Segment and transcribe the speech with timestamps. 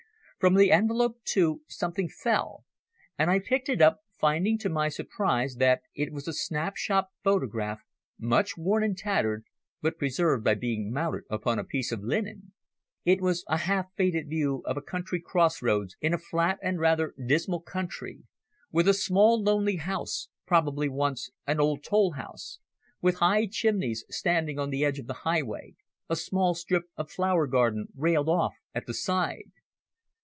[0.39, 2.65] From the envelope, too, something fell,
[3.15, 7.09] and I picked it up, finding to my surprise that it was a snap shot
[7.23, 7.81] photograph
[8.17, 9.45] much worn and tattered,
[9.83, 12.53] but preserved by being mounted upon a piece of linen.
[13.05, 17.13] It was a half faded view of a country crossroads in a flat and rather
[17.23, 18.23] dismal country,
[18.71, 22.57] with a small lonely house, probably once an old toll house,
[22.99, 25.75] with high chimneys standing on the edge of the highway,
[26.09, 29.51] a small strip of flower garden railed off at the side.